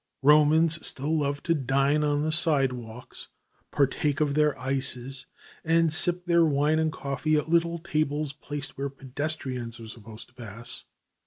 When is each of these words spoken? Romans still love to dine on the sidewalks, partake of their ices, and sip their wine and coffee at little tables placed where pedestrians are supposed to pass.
Romans 0.23 0.83
still 0.87 1.19
love 1.19 1.43
to 1.43 1.53
dine 1.53 2.03
on 2.03 2.23
the 2.23 2.31
sidewalks, 2.31 3.27
partake 3.69 4.19
of 4.19 4.33
their 4.33 4.57
ices, 4.57 5.27
and 5.63 5.93
sip 5.93 6.25
their 6.25 6.43
wine 6.43 6.79
and 6.79 6.91
coffee 6.91 7.35
at 7.35 7.49
little 7.49 7.77
tables 7.77 8.33
placed 8.33 8.79
where 8.79 8.89
pedestrians 8.89 9.79
are 9.79 9.87
supposed 9.87 10.27
to 10.29 10.33
pass. 10.33 10.85